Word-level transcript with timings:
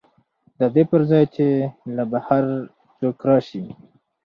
د 0.59 0.61
دې 0.75 0.83
پر 0.89 1.01
ځای 1.09 1.25
چې 1.35 1.47
له 1.95 2.03
بهر 2.11 2.43
څوک 2.99 3.17
راشي 3.29 3.63